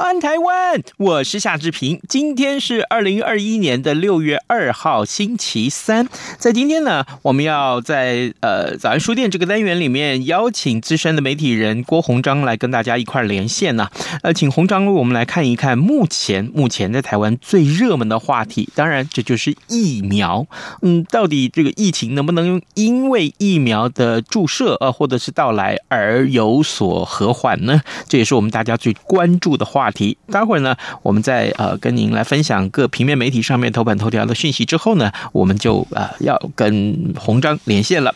[0.00, 0.13] 湾》。
[0.24, 0.82] 台湾！
[0.96, 2.00] 我是夏志平。
[2.08, 6.08] 今天是二零二一年的六月二号，星期三。
[6.38, 13.90] 在今天呢，我们要在呃早安书店这个单元里面邀请资深的媒体人郭鸿章来跟大家一块连线呢。
[14.22, 20.46] 呃，请鸿章为我们来看一看目前目前在台湾最热门的话题，当然这就是疫苗。
[20.80, 27.82] 嗯，到底这个疫情能不能因为疫苗的注射呃或者是到来而有所和缓呢？
[28.08, 30.13] 这也是我们大家最关注的话题。
[30.30, 38.14] 待会儿呢，我们在呃跟您来分享各平面媒体上面头版头条的讯息之后呢，我们就呃要跟鸿章连线了。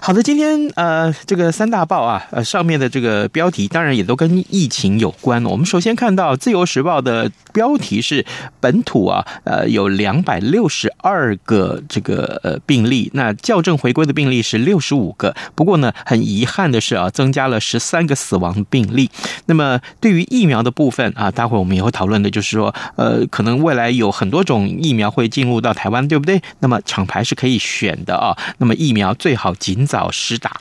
[0.00, 5.44] 好的，今天呃这个三大报啊，呃上面的这个标题当然也都跟疫情有关。
[5.44, 8.24] 我们首先看到《自由时报》的标题是
[8.60, 15.34] 本土啊，呃有两百六十二个这个呃病例，那校正回归的病例是六十五个。
[15.54, 19.10] 不过呢，很遗憾的是啊，增加了十三个死亡病例。
[19.46, 26.40] 那么对于疫苗的部分，啊，待会我们也会讨论的，就是说，呃，可能未来有很多种疫苗会进入到台湾，对不对？
[26.60, 28.36] 那么厂牌是可以选的啊。
[28.58, 30.60] 那么疫苗最好尽早施打。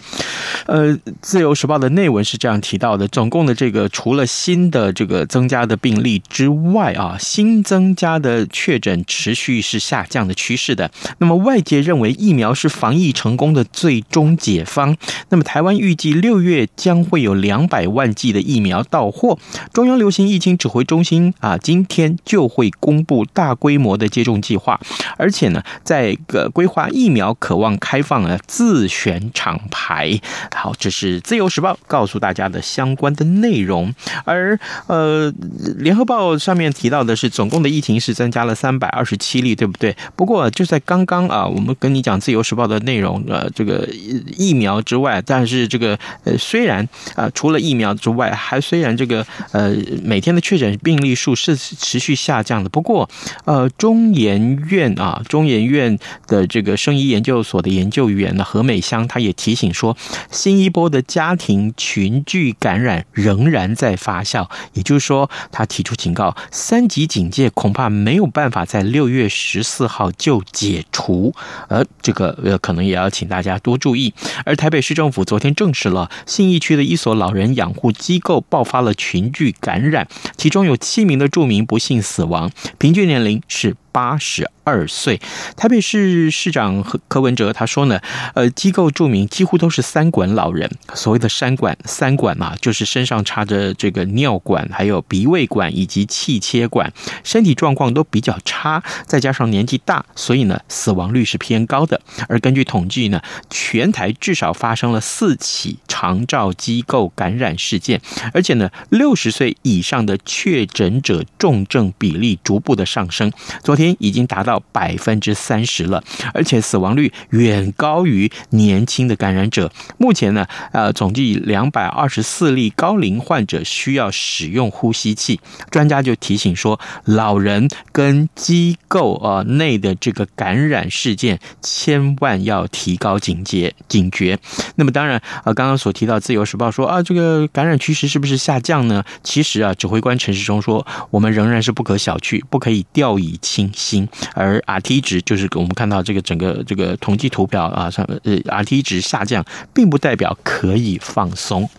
[0.66, 0.90] 呃，
[1.22, 10.90] 《自由时报》的内文是这样提到的：总共的这个除了新的这个增加的病例之外啊，新增加的确诊持续是下降的趋势的。
[11.20, 14.96] 那么外界认为疫苗是防疫成功的最终解方。
[15.30, 19.38] 那么台湾预计六月将会有两百万剂的疫苗到货。
[19.74, 24.80] 中央流行疫情指挥中心啊，今天就会公布大规模的接种计划，
[25.18, 30.22] 而且呢，在个规划疫苗渴望开放了自选厂牌。
[30.56, 33.92] 好，这是自由时报告诉大家的相关的内容。
[34.24, 35.34] 而呃，
[35.80, 39.96] 联合报上面提到的是，总共的疫情是增加了三百二十七例，对不对？
[40.16, 43.90] 不过就在刚刚啊，我们跟你讲自由时报的内容，呃，这个
[44.38, 49.74] 疫苗之外，但是这个呃，虽然啊，除了疫苗之外，还虽然这个呃
[50.04, 53.10] 每天的确诊病例数是持续下降的，不过，
[53.46, 55.98] 呃，中研院啊，中研院
[56.28, 59.96] 的这个生医研究所的研究员呢，何美香，她也提醒说，
[60.30, 71.34] 新一波的家庭群聚感染仍然在发酵，也就是说，他提出警告，三级警戒恐怕没有办法在六月十四号就解除，
[71.68, 74.14] 而这个呃，可能也要请大家多注意。
[74.46, 80.08] 而台北市政府昨天证实了，信义区的一所老人养护机构爆发了群聚感染。
[80.38, 85.20] 其中有七名的住民不幸死亡，平均年龄是八十二岁，
[85.56, 88.00] 台北市市长柯文哲他说呢，
[88.36, 90.70] 呃，机构住民几乎都是三管老人。
[90.94, 96.92] 所谓的三管，三管嘛，就是身上插着这个尿管，还有鼻胃管以及气切管，
[97.24, 102.00] 身体状况都比较差，再加上年纪大，所以呢，死亡率是偏高的。
[102.30, 108.00] 而根据统计呢，全台至少发生了四起长照机构感染事件，
[108.34, 113.32] 而且呢，六十岁以上的确诊者重症比例逐步的上升。
[113.64, 114.62] 昨天已经达到。
[114.72, 116.04] 百分之三十了，
[116.34, 119.72] 而且死亡率远高于年轻的感染者。
[119.98, 125.40] 目前呢，呃，总计两百二十四例高龄患者需要使用呼吸器。
[125.70, 134.40] 专家就提醒说，老人跟机构啊内的这个感染事件，千万要提高警觉警觉。
[134.76, 139.04] 那么当然，呃，刚刚所提到《自由时报》说啊，这个感染趋势是不是下降呢？
[139.24, 144.08] 其实啊，指挥官陈时中说，我们仍然是不可小觑，不可以掉以轻心。
[144.34, 151.70] 而 RT 值就是我们看到这个整个这个统计图表啊，上呃 RT 值下降，并不代表可以放松。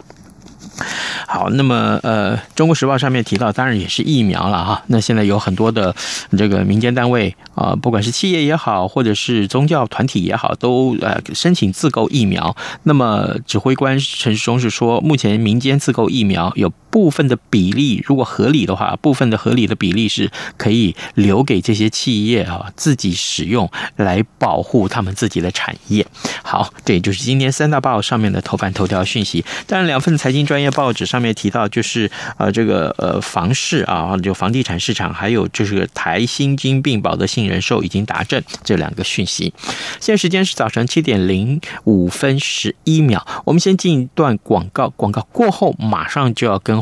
[1.28, 4.82] 好，那么呃，《中国时报》上面提到，当然也是疫苗了哈。
[4.86, 5.94] 那现在有很多的
[6.36, 12.56] 这个民间单位啊，不管是企业也好，或者是宗教团体也好，都呃申请自购疫苗。
[12.84, 26.06] 那么指挥官陈时中是说，目前民间自购疫苗有部分的比例，如果合理的话，部分的合理的比例是可以留给这些企业啊自己使用，来保护他们自己的产业。
[26.42, 29.42] 好，这也就是今天三大报上面的头版头条讯息。
[29.66, 39.54] 当然，两份财经专业报纸上面提到，就是呃这个呃房市啊，就房地产市场，还有就是台新金并保的杏仁寿已经达阵这两个讯息。
[39.98, 46.81] 现在时间是早晨七点零五分十一秒，我们先进一段广告，广告过后马上就要跟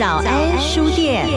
[0.00, 1.28] 早安书店。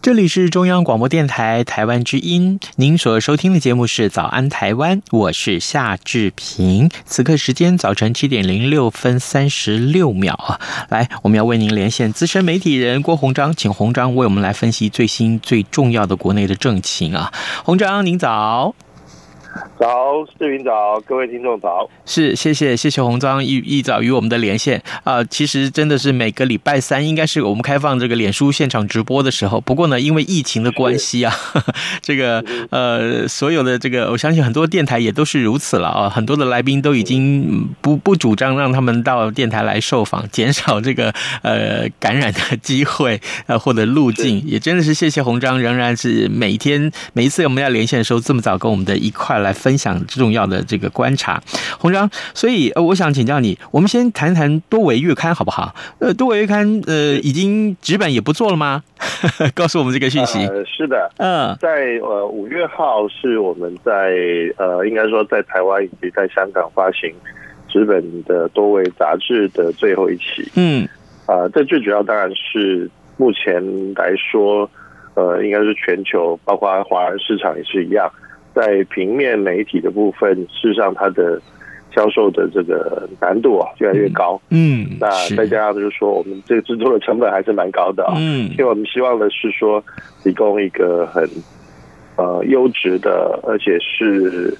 [0.00, 6.88] 这里是中央广播电台台湾之音，您所收听的节目是《早安台湾》，我是夏志平。
[7.04, 10.58] 此刻时间早晨七点零六分三十六秒啊，
[10.88, 17.30] 来，我们要为您连线资深媒体人郭鸿章，请鸿章为我们来分析最新最重要的国内的政情啊。
[17.66, 18.74] 鸿章，您早。
[19.78, 21.88] 早，视频早，各位听众早。
[22.04, 29.60] 是，谢谢，谢谢洪章一一早与我们的连线啊、其实真的是每个礼拜三应该是我们开放这个脸书现场直播的时候。
[29.60, 31.34] 不过呢，因为疫情的关系啊，
[32.00, 36.08] 这个呃，所有的这个，我相信很多电台也都是如此了啊。
[36.08, 41.12] 很多的来宾都已经不不主张让他们到电台来受访，减少这个
[41.42, 44.42] 呃感染的机会呃或者路径。
[44.46, 49.70] 也真的是谢谢洪章，仍然是每天每一次我们要连线的时候这么早跟我们的一块来分。
[49.70, 51.40] 分享重要的这个观察，
[51.78, 55.72] 洪章，所以呃，我想请教你，我们先谈谈多维月刊好不好？
[56.00, 58.82] 呃，多维月刊呃，已经纸本也不做了吗？
[59.54, 60.40] 告诉我们这个讯息。
[60.40, 64.10] 呃，是的，嗯，在呃五月号是我们在
[64.56, 67.14] 呃，应该说在台湾以及在香港发行
[67.68, 70.50] 纸本的多维杂志的最后一期。
[70.56, 70.84] 嗯，
[71.26, 73.62] 啊、呃，这最主要当然是目前
[73.94, 74.68] 来说，
[75.14, 78.10] 呃，应该是全球包括华人市场也是一样。
[78.60, 81.40] 在平面媒体的部分，事实上它的
[81.94, 84.38] 销售的这个难度啊越来越高。
[84.50, 88.12] 嗯，那再加上就是说，我们这个制作的成本还是蛮高的啊。
[88.18, 89.82] 嗯，因为我们希望的是说，
[90.22, 91.26] 提供一个很
[92.16, 94.54] 呃优质的，而且是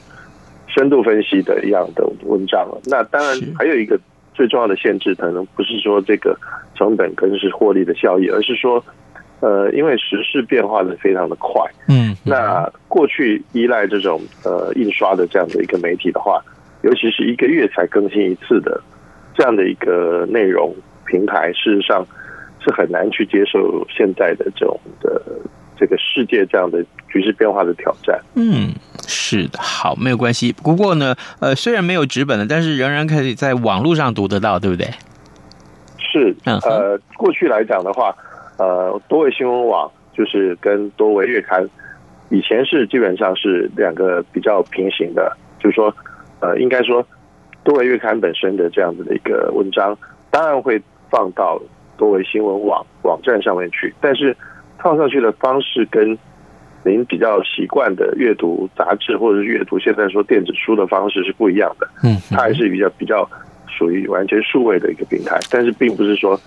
[0.67, 2.67] 深度分析的一样的文章。
[2.87, 4.00] 那当然还有一个
[4.32, 6.35] 最重要的限制，可能不是说这个
[6.75, 8.82] 成本跟是获利的效益，而是说。
[9.40, 16.42] 呃，因为时事变化的非常的快，嗯，那过去依赖这种呃印刷的这样的一个媒体的话，
[16.82, 18.78] 尤其是一个月才更新一次的
[19.34, 20.76] 这样的一个内容
[21.06, 22.06] 平台，事实上
[22.62, 25.22] 是很难去接受现在的这种的
[25.78, 28.20] 这个世界这样的局势变化的挑战。
[28.34, 28.75] 嗯，
[29.06, 30.52] 是的，好，没有关系。
[30.52, 34.86] 不过呢，呃，虽然没有纸本的，但是仍然可以在网络上读得到，对不对？
[35.98, 38.15] 是，呃，过去来讲的话。
[38.60, 41.67] 呃，多维新闻网就是跟多维月刊，
[42.29, 45.94] 以前是基本上是两个比较平行的，就是说，
[46.40, 47.02] 呃，应该说
[47.64, 49.96] 多维月刊本身的这样子的一个文章，
[50.31, 51.58] 当然会放到
[51.96, 54.36] 多维新闻网网站上面去，但是
[54.79, 56.19] 放上去的方式跟
[56.84, 63.26] 您比较习惯的阅读杂志或者是阅读现在说电子书的方式是不一样的，嗯，它还是比较比较
[63.67, 66.38] 属于完全数位的一个平台，但是并不是说。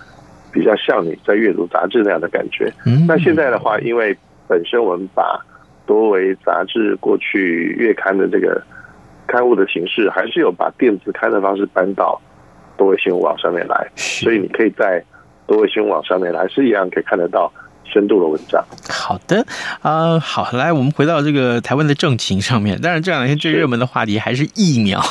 [0.54, 2.72] 比较像你在阅读杂志那样的感觉。
[3.08, 5.44] 那现在的话，因为本身我们把
[5.84, 8.62] 多维杂志过去月刊的这个
[9.26, 12.20] 刊物的形式，还是有把电子刊的方式搬到
[12.76, 15.02] 多维新闻网上面来，所以你可以在
[15.48, 17.52] 多维新闻网上面来是一样可以看得到
[17.84, 18.64] 深度的文章。
[18.88, 19.44] 好的，
[19.82, 22.80] 啊、呃，好，来，我们回到这个台湾的政情上面。
[22.80, 25.02] 当然，这两天最热门的话题还是疫苗。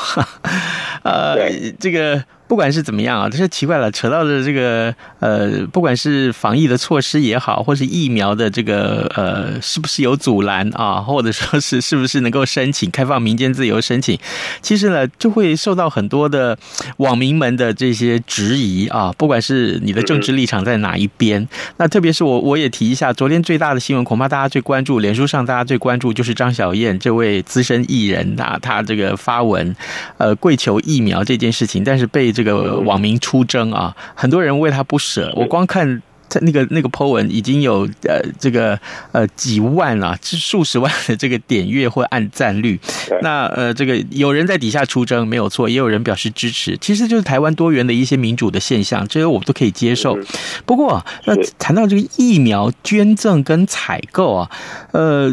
[1.04, 1.36] 呃，
[1.82, 2.24] 这个。
[2.48, 14.20] 不管是怎么样啊，这是奇怪了，扯到的这个呃，不管是防疫的措施也好，或是疫苗的这个呃，是不是有阻拦啊，或者说是是不是能够申请开放民间自由申请，
[14.62, 16.58] 其实呢，就会受到很多的
[16.98, 19.12] 网民们的这些质疑啊。
[19.18, 21.48] 不管是你的政治立场在哪一边，
[21.78, 29.74] 那特别是我我也提一下，昨天最大的新闻，恐怕大家最关注，脸书上大家最关注就是张小燕这位资深艺人啊，他这个发文
[30.18, 35.32] 呃跪求疫苗这件事情，但是被这个网民出征啊，很多人为他不舍。
[35.36, 36.02] 我光看。
[36.42, 38.80] 那个那个 po 文已经有呃这个
[39.12, 42.80] 呃几万啊，是数十万的这个点阅或按赞率。
[43.22, 50.18] 那呃这个有人在底下出征没有错，也有人表示支持，其实就是台湾多元的一些民主的现象，这些我们都可以接受。
[50.66, 54.50] 不过那谈到这个疫苗捐赠跟采购啊，
[54.92, 55.32] 呃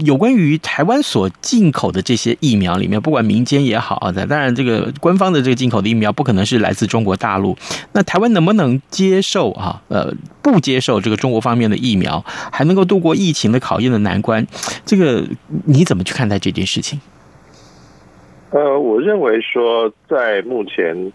[0.00, 7.56] 有关于台湾所进口的这些疫苗里面，不管民间也好啊，当然这个官方的这个进口的疫苗不可能是来自中国大陆，
[7.92, 9.82] 那台湾能不能接受啊？
[9.88, 10.14] 呃。
[10.40, 14.46] 不接受这个中国方面的疫苗，还能够度过疫情的考验的难关，
[14.86, 15.24] 这个
[15.66, 17.00] 你怎么去看待这件事情？
[18.50, 21.12] 呃，我认为说，在目前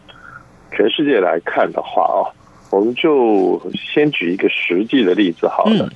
[0.71, 2.29] 全世界来看的话啊，
[2.69, 5.89] 我们就先举一个实际的例子好了。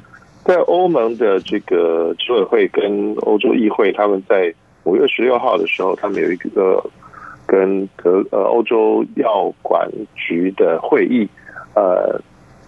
[0.43, 4.51] 在欧盟的这个执委会跟欧洲议会，他们在
[4.85, 6.83] 五月十六号的时候，他们有一个
[7.45, 11.27] 跟德呃欧洲药管局的会议，
[11.75, 12.19] 呃。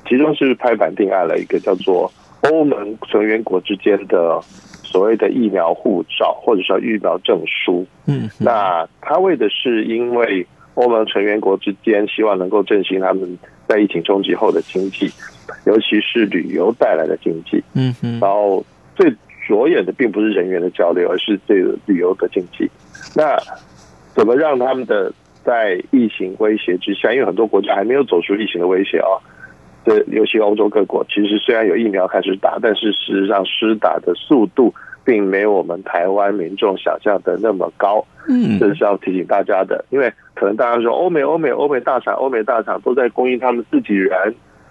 [0.10, 2.12] 其中是拍板定案了一个叫做
[2.42, 4.42] 欧盟成员国之间的
[4.84, 7.86] 所谓的疫苗护照，或者说疫苗证书。
[8.08, 13.38] 嗯，那他为的是因为欧盟成员国之间希望能够振兴他们
[13.68, 15.12] 在疫情冲击后的经济，
[15.66, 17.64] 尤其是旅游带来的经济。
[17.76, 19.14] 嗯嗯，然后最
[19.48, 22.68] 着眼的并不是人员的交流，而是这个旅游的经济。
[23.16, 23.38] 那
[24.16, 25.14] 怎么让他们的
[25.44, 29.14] 在疫情威胁之下，因为很多国家还没有走出疫情的威胁啊。
[29.86, 34.74] 这尤其欧洲各国，其实虽然有疫苗开始打，但是事实上施打的速度
[35.06, 38.06] 并没有我们台湾民众想象的那么高。
[38.28, 44.12] 嗯，这是要提醒大家的，因为可能大家说欧美、欧美、欧美大厂、欧美大厂都在供应他们自己人，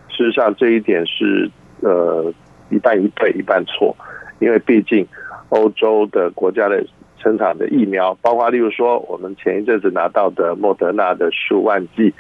[0.09, 1.51] 事实上这一点是
[1.81, 2.33] 呃
[2.71, 3.97] 一半一对一半错，
[4.41, 5.05] 因为毕竟
[5.49, 6.85] 欧洲的国家的
[7.17, 12.13] 生产的疫苗，包括例如说我们前一阵子拿到的莫德纳的数万剂，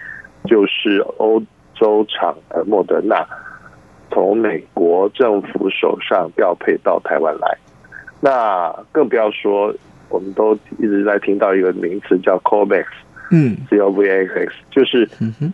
[0.47, 1.42] 就是欧。
[1.79, 3.25] 州厂的莫德纳
[4.11, 7.57] 从美国政府手上调配到台湾来，
[8.21, 9.73] 那更不要说，
[10.09, 12.87] 我们都一直在听到一个名词叫 COVAX，
[13.31, 15.09] 嗯，C O V A X，就是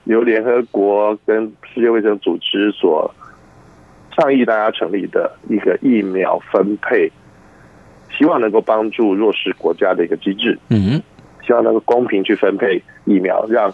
[0.05, 3.13] 由联合国跟世界卫生组织所
[4.13, 7.11] 倡议大家成立的一个疫苗分配，
[8.17, 11.03] 希望能够帮助弱势国家的一个机制，嗯，
[11.45, 13.71] 希望能够公平去分配疫苗，让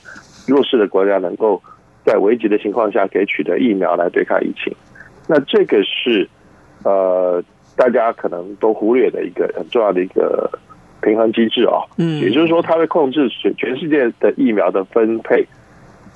[0.48, 1.62] 弱势的国家能够。
[2.04, 4.74] 在危急的情况下，可以取得疫苗来对抗疫情，
[5.28, 6.28] 那这个是
[6.82, 7.42] 呃
[7.76, 10.50] 大家可能都忽略的一个很重要的一个
[11.02, 11.84] 平衡机制啊。
[11.98, 15.46] 嗯，也就是说，它的控制全全世界的疫苗的分配，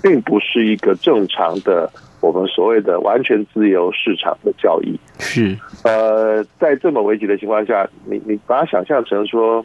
[0.03, 4.99] 并不是一个正常的我们所谓的完全自由市场的交易。
[5.19, 9.65] 是呃，在这么危急的情况下，你你把它想象成说，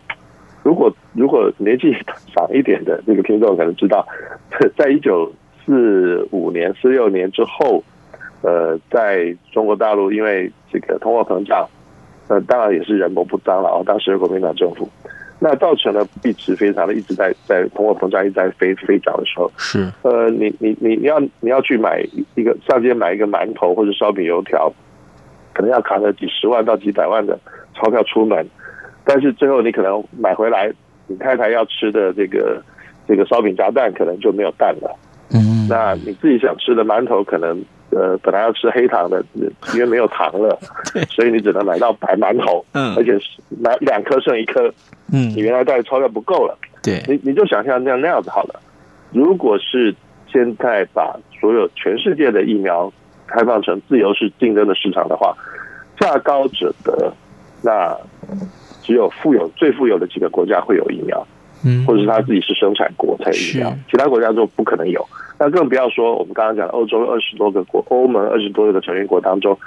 [0.64, 1.92] 如果如果年纪
[2.36, 4.06] 长一点的这个听众可能知道，
[4.78, 5.32] 在一九。
[5.70, 7.84] 四五年、四六年之后，
[8.42, 11.70] 呃，在中国大陆，因为这个通货膨胀，
[12.28, 13.84] 呃，当然也是人谋不臧了啊。
[13.86, 14.90] 当时的国民党政府，
[15.38, 24.74] 那造成了币值非常的一直在在通货膨胀一直在飞飞涨的时候，是呃，你你你你要你要去买一个上街买一个馒头或者烧饼油条，
[25.54, 27.40] 可能要扛着几十万到几百万的
[27.76, 28.44] 钞票出门，
[29.06, 30.74] 但是最后你可能买回来，
[31.06, 32.60] 你太太要吃的这个
[33.08, 34.98] 这个烧饼夹蛋可能就没有蛋了。
[35.32, 39.24] 嗯，那你自己想吃的馒头，可能呃本来要吃黑糖的，
[39.74, 40.60] 因为没有糖了，
[41.10, 42.66] 所以你只能买到白馒头。
[42.74, 43.18] 嗯，而且
[43.62, 44.74] 买两颗剩一颗。
[45.12, 46.58] 嗯，你原来带的钞票不够了。
[46.82, 48.60] 对，你你就想象那样那样子好了。
[49.12, 49.96] 如果是
[50.32, 52.92] 现在把所有全世界的疫苗
[53.28, 55.36] 开放成自由式竞争的市场的话，
[56.00, 57.12] 价高者得，
[57.62, 57.96] 那
[58.82, 61.26] 只有富有最富有的几个国家会有疫苗。
[61.66, 65.06] 嗯，或者是他自己是生产国才有疫苗，其他国家就不可能有。
[65.40, 69.58] 那更不要说我们刚刚讲的欧洲二十多个国，欧盟二十多个成员国当中，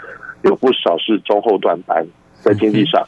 [0.43, 3.03] 有不少是中后段班，在经济上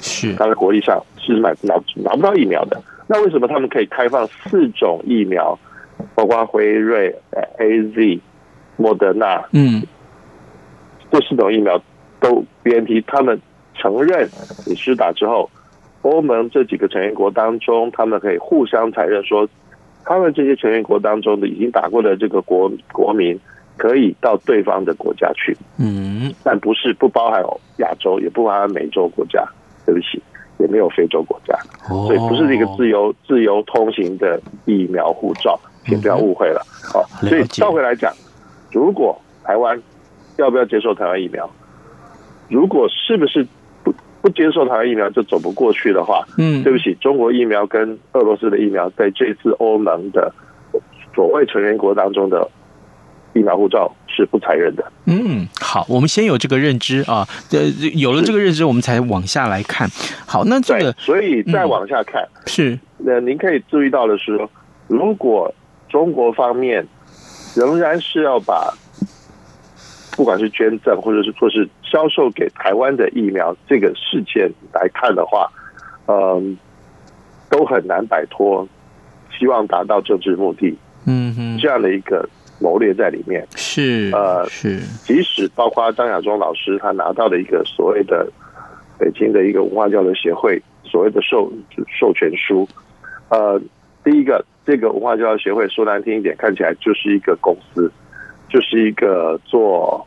[0.00, 2.80] 是，他的国力上是买拿拿不到疫苗的。
[3.06, 5.58] 那为什么他们可以开放四种疫苗，
[6.14, 7.14] 包括辉瑞、
[7.58, 8.20] AZ、
[8.76, 9.44] 莫德纳？
[9.52, 9.82] 嗯，
[11.10, 11.80] 这四种疫苗
[12.20, 13.38] 都 BNT，他们
[13.74, 14.28] 承认
[14.66, 15.50] 你施打之后。
[16.02, 19.46] 欧盟这几个成员国当中，他们可以互相承认说，
[20.08, 23.38] 他们这些成员国当中的已经打过的这个国国民，
[23.76, 25.54] 可以到对方的国家去。
[25.78, 27.44] 嗯，但不是不包含
[27.76, 29.46] 亚洲，也不包含美洲国家。
[29.84, 30.22] 对不起，
[30.58, 31.54] 也没有非洲国家，
[31.86, 36.62] 所以不是一个自由自由通行的疫苗护照，请不要误会了。
[36.92, 38.12] 好，所以倒回来讲，
[38.70, 39.80] 如果台湾
[40.36, 41.48] 要不要接受台湾疫苗？
[42.48, 43.46] 如果是不是？
[44.20, 50.32] 不接受台湾疫苗就走不过去的话，嗯，对不起，中国疫苗跟俄罗斯的疫苗在这次欧盟的
[51.14, 52.48] 所谓成员国当中的
[53.32, 54.84] 疫苗护照是不采认的。
[55.06, 57.62] 嗯，好，我们先有这个认知啊，呃，
[57.94, 59.88] 有了这个认知，我们才往下来看。
[60.26, 64.36] 好，那这个，所以再往下看，嗯、是，那您可以注意到的是，
[64.88, 65.54] 如果
[65.88, 66.86] 中国方面
[67.54, 68.74] 仍然是要把。
[70.18, 75.48] 不管是捐赠，或者是说是销售给台湾的疫苗，这个事件来看的话，
[76.08, 76.58] 嗯，
[77.48, 78.66] 都很难摆脱
[79.38, 82.28] 希望达到政治目的，嗯哼，这样的一个
[82.60, 83.46] 谋略在里面。
[83.54, 88.28] 是，呃，是，即使包括张亚中老师他拿到的一个所谓的
[88.98, 91.48] 北京的一个文化交流协会所谓的授
[91.86, 92.68] 授权书，
[93.28, 93.60] 呃，
[94.02, 97.88] 第一个这个文化交流协会说难听一点，看起来就是一个公司。
[98.48, 100.06] 就是一个做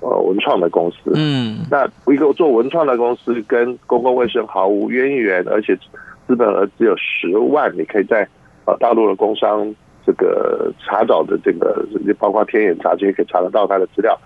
[0.00, 5.76] 呃文创的公司，嗯，那一个做文创的公司跟公共卫生毫无渊源，而且
[6.26, 8.28] 资本额只有十万，你可以在
[8.66, 9.74] 呃大陆的工商
[10.06, 11.84] 这个查找的这个，
[12.18, 14.18] 包括天眼查这些可以查得到它的资料。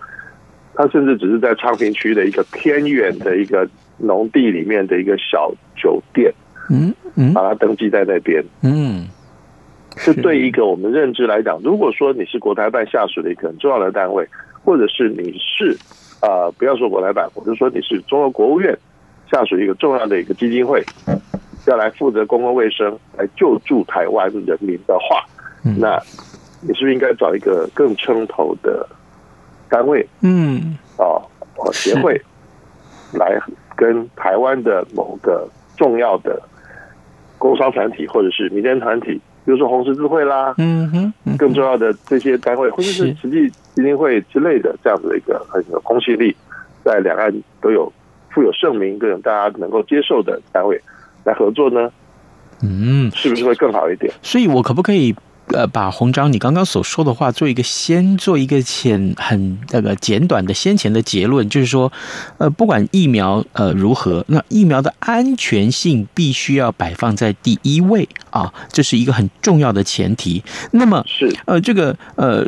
[0.75, 6.33] 它甚至只是在昌平区的一个偏远的一个农地里面的一个小酒店，
[6.71, 9.07] 嗯嗯，把它登记在那边，嗯。
[9.97, 14.27] 是对一个我们认知来讲，如果说你是国台办下属的一个很重要的单位，
[14.65, 15.77] 或者是你是
[16.21, 18.77] 啊、呃，不要说国台办，或者说你是中国国务院
[19.31, 20.83] 下属一个重要的一个基金会，
[21.67, 25.25] 要来负责公共卫生、来救助台湾人民的话，
[25.79, 26.01] 那
[26.61, 28.87] 你是不是应该找一个更称头的
[29.69, 30.07] 单位？
[30.21, 31.21] 嗯，啊，
[31.73, 32.21] 协会
[33.13, 33.39] 来
[33.77, 36.41] 跟台湾的某个重要的
[37.39, 39.21] 工商团体或者是民间团体。
[39.45, 46.35] 比如说红十字会啦，嗯哼，更重要的这些单位，或者是慈济基金会之类的，这样子的一个很有公信力，
[46.85, 47.93] 在两岸都有
[48.31, 50.81] 富有盛名、各种大家能够接受的单位
[51.25, 51.91] 来合作呢？
[52.63, 54.13] 嗯，是不是会更好一点？
[54.23, 55.15] 所以我可不可以？
[55.49, 61.93] 呃，把红章你刚刚所说的话做一个先做一个简很那个简短的先前的结论，就是说，
[62.39, 70.43] 呃，不管疫苗呃如何，那疫苗的安全性必须要摆放在第一位啊，这是一个很重要的前提。
[70.71, 72.47] 那么是呃这个呃。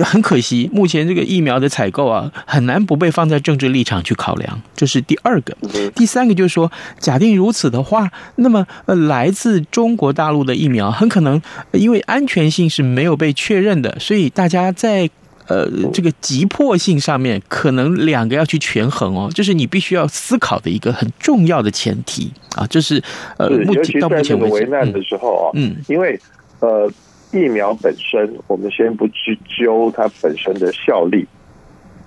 [0.00, 4.62] 很可惜，目前这个疫苗的采购啊，很难不被放在政治立场去考量。
[4.76, 5.56] 这是第二个，
[5.96, 15.10] 第三个就是说，假定如此的话，那么呃，来自中国大陆的疫苗很可能因为安全性是没有被确认的，所以大家在
[15.48, 22.64] 呃这个急迫性上面，可能两个要去权衡哦，这是你必须要思考的一个很重要的前提啊。
[22.68, 23.02] 就是
[23.38, 26.16] 呃，目前到目前为止，危难的时候啊，嗯，因为
[26.60, 26.88] 呃。
[27.30, 31.26] 疫苗本身，我们先不去揪它本身的效力，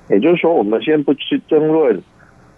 [0.10, 2.02] 也就是说，我们先不去争论，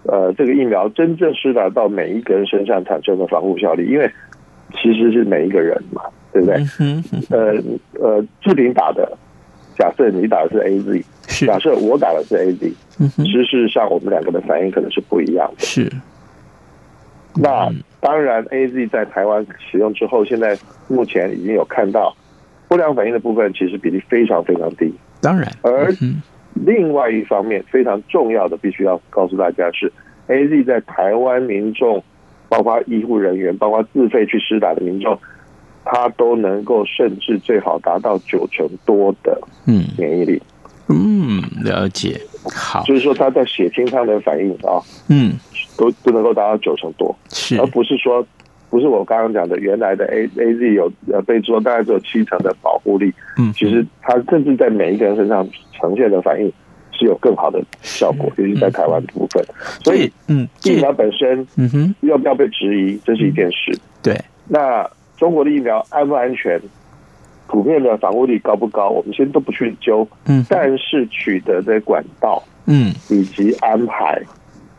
[0.03, 4.09] 呃，这个疫苗真正施打到每一个人身上产生的防护效力，因为
[4.81, 6.55] 其实是每一个人嘛，对不对？
[7.29, 7.53] 呃
[8.01, 9.17] 呃，志平打的，
[9.77, 12.73] 假设你打的是 AZ，假设我打的是 AZ，
[13.25, 15.65] 事实上我们两个的反应可能是不一样的。
[15.65, 15.91] 是，
[17.35, 22.15] 那当然，AZ 在台湾使用之后，现在目前已经有看到。
[22.69, 24.91] 不良反应的部分其实比例非常非常低，
[25.21, 25.47] 当然。
[25.61, 25.93] 而
[26.55, 29.91] 另外一方面非常重要的，必须要告诉大家是
[30.27, 32.03] ，AZ 在台湾民众，
[32.49, 35.15] 包括医护人员，包括自费去施打的民众，
[35.85, 39.85] 他都能够甚至最好达到九成多的嗯。
[39.97, 40.41] 免疫力。
[40.89, 42.19] 嗯，了解。
[42.53, 45.33] 好，就是说他在血清上的反应啊，嗯，
[45.77, 48.25] 都都能够达到九成多，是，而不是说。
[48.69, 56.51] 不是我刚刚讲的，原来的 A A Z 有呃被说大概只有七成的保护力，嗯，其实它甚至在每一个人身上呈现的反应
[56.91, 59.45] 是有更好的效果，尤其在台湾的部分。
[59.83, 63.77] 所以，嗯，疫苗本身，嗯哼，要不要被质疑，这是一件事。
[64.01, 66.59] 对，那中国的疫苗安不安全，
[67.47, 74.21] 普遍的防护力高不高，我们先都不去揪，嗯，但是取得的管道，嗯，以及安排，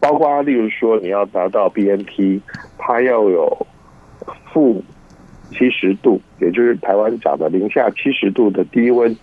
[0.01, 2.41] 包括例如说你要达到 B N T，
[2.79, 3.67] 它要有。
[4.53, 4.81] 负
[5.51, 9.15] 七十度，也就是台湾讲的零下七十度的低温，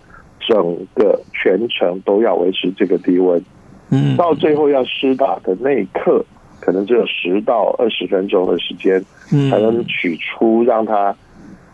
[0.46, 3.42] 整个全程都要维持这个低温。
[3.88, 6.22] 嗯，到最后要施打的那一刻，
[6.62, 9.04] 可能只有十到二十分钟的时间，
[9.50, 11.14] 才能取出让它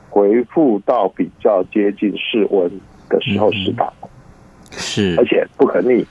[0.09, 2.70] 回复到比较接近室温
[3.11, 3.92] 的时候施打。
[4.70, 6.05] 是，而且不可逆，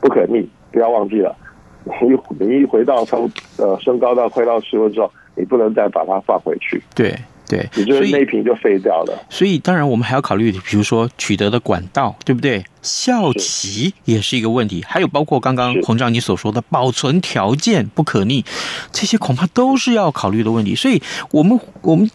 [0.00, 1.36] 不可逆，不要忘记了，
[1.84, 6.80] 你你一回到从呃升高到快到室温之后，你不能再把它放回去。
[6.94, 7.12] 对
[7.50, 9.26] 对，也就是那一瓶就废掉了。
[9.28, 12.64] 所以当然我们还要考虑，比如说取得的管道，对不对？
[12.80, 18.44] 效期也是一个问题，还有包括刚刚洪章你所说的保存条件不可逆，
[18.90, 20.74] 这些恐怕都是要考虑的问题。
[20.74, 22.10] 所以我们我们。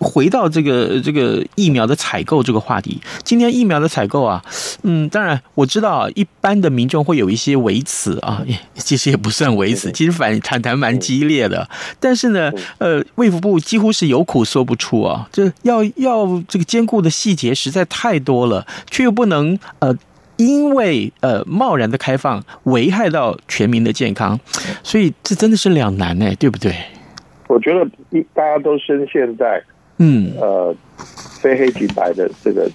[0.00, 4.42] 回到这个这个疫苗的采购这个话题，今天疫苗的采购啊，
[4.82, 11.68] 嗯，当然我知道啊，一般的民众会有一些微词啊， 其实也不算微词，其实反谈谈蛮激烈的。
[12.00, 19.96] 但是呢，呃，卫福部几乎是有苦说不出啊，这要要这个兼顾的细节实在太多了，却又不能呃，
[20.36, 24.38] 因为呃贸然的开放危害到全民的健康，
[24.82, 26.74] 所以这真的是两难呢，对不对？
[27.48, 29.62] 我觉得一大家都深陷在。
[30.04, 30.74] 嗯，呃，
[31.40, 32.68] 非黑即白的这个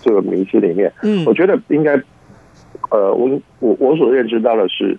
[0.00, 1.92] 这个迷思里面，嗯，我觉得应该，
[2.90, 4.96] 呃，我我我所认知到的是，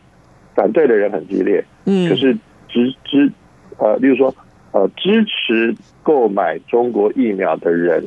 [0.54, 2.36] 反对的人很激烈，嗯，可是
[2.69, 3.32] 支支
[3.80, 4.34] 呃，例如说，
[4.73, 8.04] 呃，支持购买中国疫苗的人，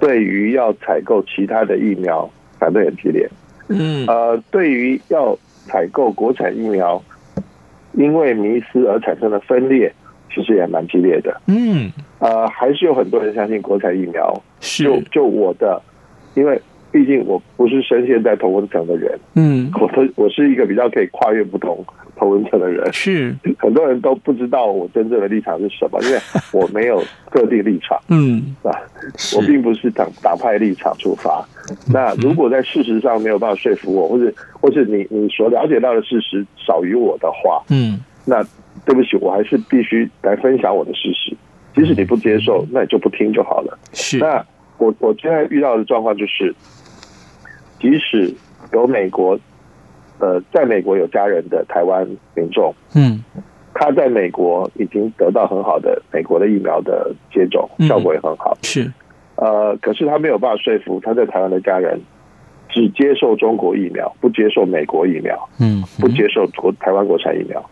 [0.00, 3.30] 对于要采购其他的疫苗反对很激烈，
[3.68, 7.00] 嗯，呃，对于要采购国产疫苗，
[7.92, 9.94] 因为迷失而产生的分裂。
[10.34, 14.32] 其实也蛮激烈的，嗯，呃，还是有很多人相信国产疫苗。
[14.60, 15.80] 是，就就我的，
[16.34, 16.60] 因为
[16.90, 21.84] 毕竟我不是深陷在同温层的人，嗯，我我是一个比较可以跨越不同
[22.16, 22.92] 同温层的人。
[22.92, 26.18] 是，很多人都不知道我真正的立场是什么，因为
[26.52, 28.56] 我没有特定立场， 嗯。
[28.62, 28.70] 啊，
[29.36, 31.46] 我并不是党党派立场出发。
[31.92, 38.44] 那如果在事实上没有办法说服我，或者或是你你所了解到的事实少于我的话，嗯，那。
[38.84, 41.36] 对不起，我还是必须来分享我的事实。
[41.74, 43.78] 即使你不接受，那你就不听就好了。
[43.92, 44.18] 是。
[44.18, 44.44] 那
[44.78, 46.54] 我我现在遇到的状况就是，
[47.78, 48.34] 即使
[48.72, 49.38] 有美国，
[50.18, 53.22] 呃，在美国有家人的台湾民众，嗯，
[53.74, 58.56] 他在美国已经得到很好的美国的疫苗的接种，效果也很好。
[58.62, 58.90] 是。
[59.36, 62.00] 呃，可是他没有办法说服他在台湾的家人，
[62.68, 67.64] 只接受中国疫苗，不接受美国疫苗，嗯，不接受国台湾国产疫苗。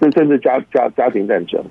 [0.00, 1.62] 这 甚至家家家庭战争，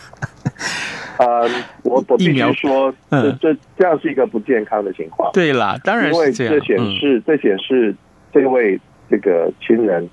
[1.18, 1.48] 呃，
[1.82, 5.30] 我我必须说，这这这样是一个不健康的情况。
[5.32, 6.54] 对啦，当然是这样。
[6.54, 7.94] 因为这显示，这显示
[8.32, 8.78] 这位
[9.10, 10.08] 这个亲人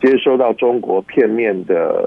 [0.00, 2.04] 接收到中国片面的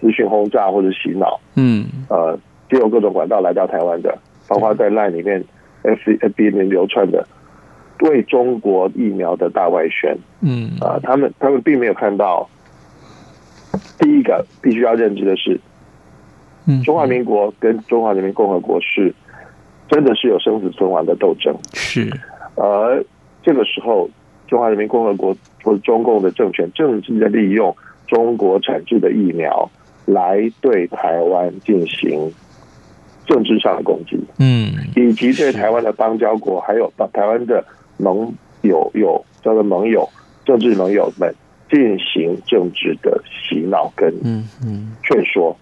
[0.00, 2.38] 资讯轰炸或者洗脑，嗯，呃，
[2.70, 4.16] 借由各种管道来到台湾的，
[4.48, 5.44] 包括在 LINE 里面、
[5.82, 7.26] FB 里面流窜的，
[8.00, 12.48] 为中国疫苗的大外宣，嗯，啊，他们他们并没有看到。
[13.98, 15.58] 第一个必须要认知的是，
[16.84, 19.14] 中华民国跟中华人民共和国是
[19.88, 21.54] 真的是有生死存亡的斗争。
[21.72, 22.10] 是，
[22.56, 23.04] 而
[23.42, 24.08] 这个时候，
[24.46, 27.74] 中华人民共和国或者中共的政权正在利用
[28.06, 29.70] 中国产制的疫苗
[30.06, 32.32] 来对台湾进行
[33.26, 34.18] 政治上的攻击。
[34.38, 37.64] 嗯，以及对台湾的邦交国还有把台湾的
[37.96, 38.32] 盟
[38.62, 40.08] 友有叫做盟友
[40.44, 41.34] 政治盟友们。
[41.72, 45.56] 进行政治的洗脑跟嗯嗯劝说，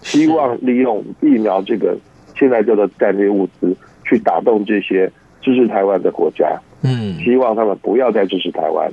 [0.00, 1.98] 希望利用疫苗这个
[2.36, 5.10] 现在叫做战略物资，去打动这些
[5.42, 6.56] 支持台湾的国家。
[6.82, 8.88] 嗯，希望他们不要再支持台湾。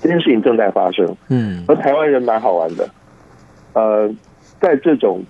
[0.00, 1.16] 这件事情正在发生。
[1.28, 2.88] 嗯，而台湾人蛮好玩的。
[3.74, 4.12] 呃，
[4.60, 5.22] 在这种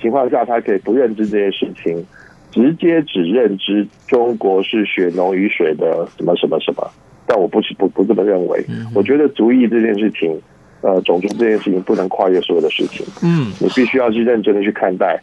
[0.00, 2.04] 情况下，他可以不认知这些事情，
[2.50, 6.90] 直接只认知中国是血浓于水的什么什么什么。
[7.26, 10.38] 但我不是不不这么认为，我觉得族裔这件事情，
[10.82, 13.06] 呃，种族这件事情不能跨越所有的事情。
[13.22, 15.18] 嗯，你必须要去认真的去看待，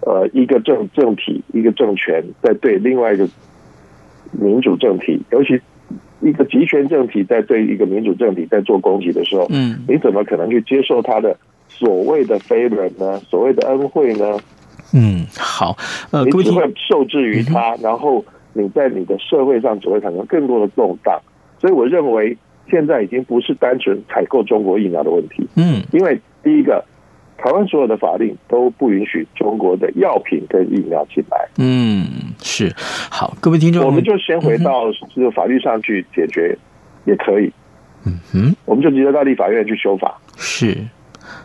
[0.00, 3.28] 呃，一个政政体，一个政权在对另外一个
[4.32, 5.60] 民主政体，尤其
[6.20, 11.36] 一个集权政体在对一个民主政体在做攻击的时候，嗯，你怎么可能去接受他的
[11.68, 13.20] 所谓的 favor 呢？
[13.30, 14.36] 所谓的恩惠呢？
[14.92, 15.76] 嗯，好，
[16.10, 21.20] 呃，你只会受制于他，然后你在你的社会上只会产生更多的动荡。
[21.64, 22.36] 所以我认为
[22.70, 26.84] 现在已经不是单纯采购中国疫苗的问题，嗯，因为第一个，
[27.38, 32.04] 台湾所有的法令都不允许中国的药品跟疫苗进来，嗯，
[32.42, 32.70] 是，
[33.10, 36.54] 好，各位听众，我们就先回到这个法律上去解决，
[37.06, 37.50] 也可以，
[38.04, 40.76] 嗯哼，我们就直接到立法院去修法，是，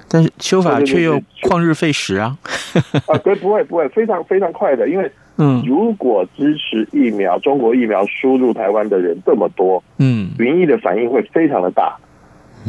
[0.09, 2.37] 但是修法却又旷日费时啊，
[3.07, 5.09] 啊，不，不会不会，非常非常快的，因为。
[5.41, 11.97] 嗯，如果支持疫苗，中国疫苗输入台湾的人这么多，嗯，民意的反应会非常的大，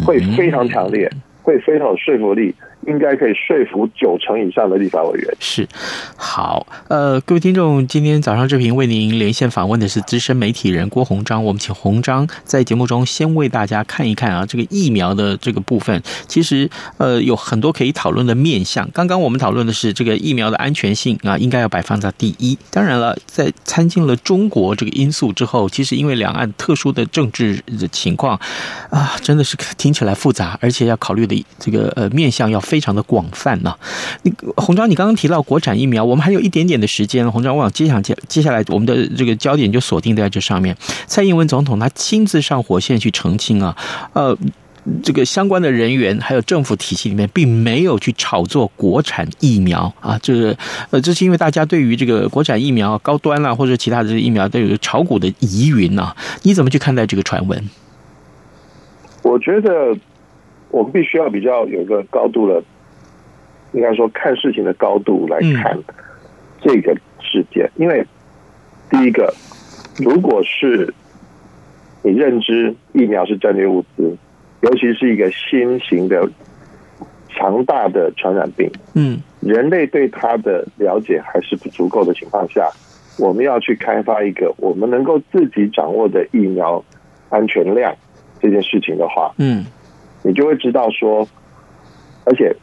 [0.07, 1.11] 会非常强烈，
[1.43, 2.55] 会非常有说服力，
[2.87, 5.37] 应该可以说服九成以上的立法委员。
[5.39, 5.69] 是，
[6.17, 18.89] 好，呃，各位听众，今天早上这频为您连线访问的是资深媒体人郭鸿章，我们请鸿章在节目中先为大家看一看啊，这个疫苗的这个部分，其实呃有很多可以讨论的面向。
[18.93, 22.57] 刚刚我们讨论的是这个疫苗的安全性啊，应该要摆放在第一。
[22.71, 28.41] 当然了，在参进了中国这个因素之后，其实因为两岸特殊的政治的情况
[28.89, 32.59] 啊，真的是听起来复杂，而且要考虑的这个呃面向要。
[32.71, 33.79] 非常的广泛呢、啊。
[34.23, 37.29] 你鸿章，你刚刚提到国产疫苗，我们还有一点点的时间。
[37.33, 40.77] 鸿章，我想接下接接下来我们的这个焦点就锁定在这上面。
[41.09, 43.77] 蔡英文总统他亲自上火线去澄清啊，
[44.13, 44.39] 呃，
[45.03, 50.17] 这个相关的人员还有政府体系里面并没有去炒作国产疫苗啊。
[50.23, 50.57] 这个
[50.91, 57.69] 呃，这是因为大家对于这个国产疫苗高端啦、啊、或者其他的疫苗都有炒股的疑云呐、你怎么去看待这个传闻？
[59.23, 59.97] 我觉得。
[60.71, 62.63] 我们必须要比较有一个高度的，
[63.73, 65.77] 应该说看事情的高度来看
[66.61, 68.05] 这个事件，因为
[68.89, 69.35] 第一个，
[69.99, 70.95] 如果是
[72.03, 74.17] 你认知疫苗是战略物资，
[74.61, 76.29] 尤其是一个新型的
[77.29, 82.71] 强大的传染病，嗯，人类对它的了解还是不足够的情况下，
[83.19, 86.85] 我们要去开发一个我们能够自己掌握的疫苗
[87.29, 87.95] 安全量
[88.41, 89.65] 这件事情的话，嗯。
[90.23, 91.27] 你就会知道说，
[92.25, 92.55] 而且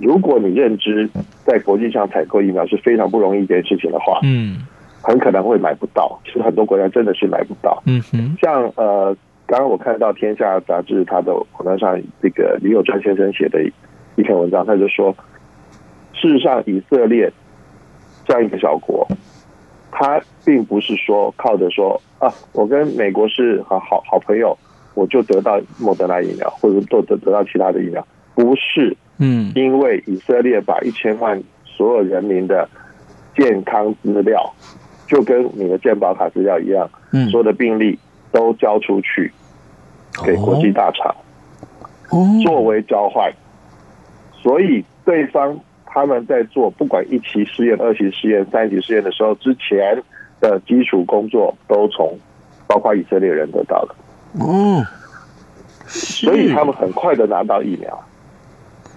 [0.00, 1.08] 如果你认知
[1.44, 4.58] 在国际上采购疫苗是非常不容易一件事情的话，嗯，
[5.02, 6.20] 很可能会买不到。
[6.24, 7.82] 其实很多国家真的是买不到。
[7.86, 13.62] 嗯哼，像呃，刚刚我看到《天下》杂志它的网站上，这个李友专先生写的
[14.16, 15.14] 一篇文章，他就说，
[16.12, 17.32] 事实上以色列
[18.24, 19.06] 这样一个小国，
[19.90, 24.56] 他并不是说靠着说啊，我跟美国是好好好朋友。
[24.94, 32.68] 我就得到莫德纳疫苗，或者得得得到其他的疫苗，不是，嗯，因为以色列把一千万所有人民的
[33.36, 34.54] 健康资料，
[35.06, 37.98] 就跟你的健保卡资料一样，嗯，所有的病例
[38.32, 39.32] 都交出去
[40.24, 41.14] 给国际大厂，
[42.10, 42.26] 哦。
[42.44, 43.32] 作为交换，
[44.32, 50.00] 所以对方他们在做不管一期试验、二期试验、三期试验的时候，之前
[50.40, 52.16] 的基础工作都从
[52.66, 53.96] 包括以色列人得到了。
[54.40, 54.84] 哦，
[55.86, 58.02] 所以他们很快的拿到疫苗。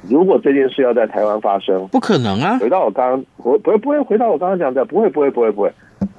[0.10, 2.58] 如果这件事要在台湾发生，不可能啊！
[2.60, 5.72] 回到我刚刚，我不会不会回到我刚刚讲的，不会不会不会不会。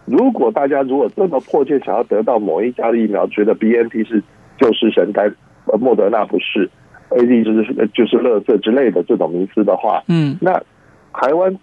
[0.04, 4.22] 如果大家如果这么迫切想要得到某一家的疫苗，觉得 BNT 是
[4.58, 5.34] 救世神丹，
[5.66, 6.70] 而莫德纳不是
[7.10, 10.52] ，A D 就是就是乐色之类的这种迷思的话，嗯，那
[11.12, 11.58] 台湾。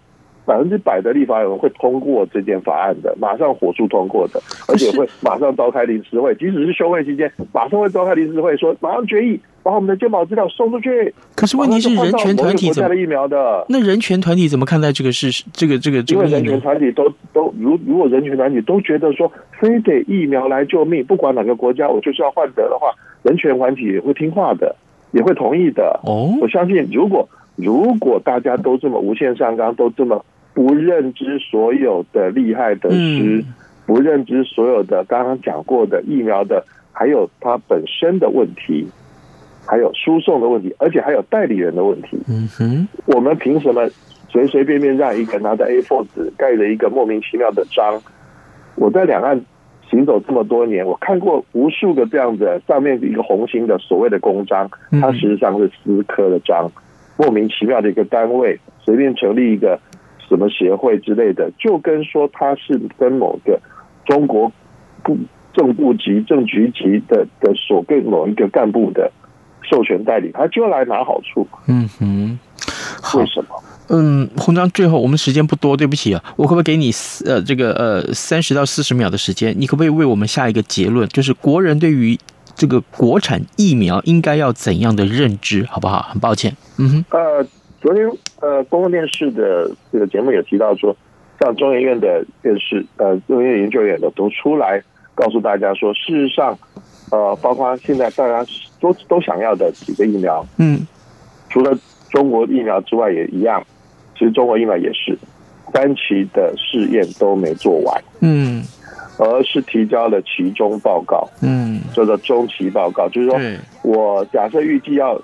[0.46, 11.12] 百分之百的立法委员会通过这件法案的，马上火速通过的，而且会马上召开临时会，即使是休会期间，马上会召开临时会，说马上决议把我们的健保资料送出去。
[11.34, 12.94] 可是问题是，人权团体怎么？
[12.94, 15.44] 疫苗的那人权团体怎么看待这个事？
[15.52, 16.24] 这个这个这个？
[16.24, 22.86] 因为人权团体都都如如果人权团体都觉得说，非得疫苗来救命，不管哪个国家，我就是要换得的话，
[23.24, 24.76] 人权团体也会听话的，
[25.10, 25.98] 也会同意的。
[26.04, 30.24] 哦，我相信，如果如果大家都这么无限上纲，都这么。
[30.56, 33.44] 不认知所有的厉害得失，
[33.84, 38.88] 不认知所有的刚刚讲过的疫苗的，还有它本身的问题，
[39.66, 42.16] 还有输送的问题，而且还有代理人的问题。
[42.26, 43.86] 嗯哼，我们凭什么
[44.30, 48.00] 随随便便让一个拿着 A4 纸盖着一个莫名其妙的章？
[48.76, 49.38] 我在两岸
[49.90, 54.70] 行走这么多年，我看过无数个这样的上面一个红星的所谓的公章，
[55.02, 56.66] 它实际上是私刻的章，
[57.18, 59.78] 莫名其妙的一个单位随便成立一个。
[60.28, 63.60] 什么协会之类的，就跟说他是跟某个
[64.04, 64.50] 中国
[65.02, 65.16] 部
[65.52, 69.10] 正部级、政局级的的所跟某一个干部的
[69.62, 71.46] 授权代理，他就来拿好处。
[71.66, 72.38] 嗯哼，
[73.18, 73.62] 为什么？
[73.88, 76.90] 嗯，洪章，最后我们时间不多，对不起啊，我可不可以给你
[77.24, 79.54] 呃这个呃三十到四十秒的时间？
[79.56, 81.08] 你可不可以为我们下一个结论？
[81.08, 82.18] 就是国人对于
[82.56, 86.02] 这个国产疫苗应该要怎样的认知，好不好？
[86.02, 86.56] 很抱歉。
[86.78, 87.46] 嗯哼，呃。
[87.86, 90.92] 昨天，呃，公共电视的这个节目也提到说，
[91.38, 94.82] 像中研院的电视，呃，中研院研究员的都出来
[95.14, 96.58] 告诉大家说，事实上，
[97.12, 98.44] 呃，包括现在大家
[98.80, 100.84] 都都想要的几个疫苗，嗯，
[101.48, 101.78] 除了
[102.10, 103.64] 中国疫苗之外也一样，
[104.18, 105.16] 其实中国疫苗也是
[105.72, 108.64] 三期的试验都没做完，嗯，
[109.16, 113.38] 而是提交了期中报告，嗯，叫做中期报告，就是说
[113.84, 115.16] 我假设预计要。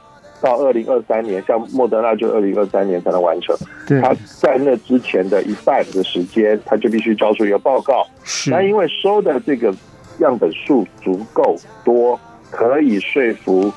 [0.42, 3.56] 到二零二三年，像莫德纳就二零二三年才能完成。
[4.02, 8.04] 他在那之前的一半的时间，他就必须交出一个报告。
[8.24, 9.72] 是，那因为收的这个
[10.18, 12.18] 样本数足够多，
[12.50, 13.72] 可以说服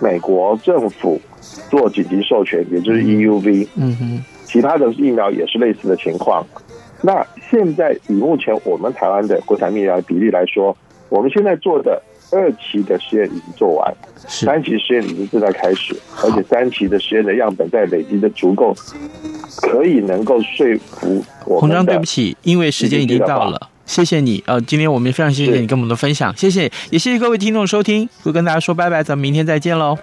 [0.00, 1.20] 美国政府
[1.68, 3.66] 做紧急授权，也就是 EUV。
[3.74, 6.46] 嗯哼，其他的疫苗也是类似的情况。
[7.02, 10.76] 那现在以目前我们台湾的国产疫苗比例来说，
[11.08, 13.94] 我们现在做的二期的实验已经做完，
[14.26, 18.74] 三期实验已经正在开始，而且三期的实验的样本在累积的足够，
[19.62, 21.60] 可以能够说服我们。
[21.60, 23.70] 洪章，对不起，因为时间已经到了。
[23.86, 29.96] 谢谢你，呃，今天我们也非常谢谢你跟我们的分享，谢谢，也谢谢各位听众收听，会跟大家说拜拜，咱们明天再见喽。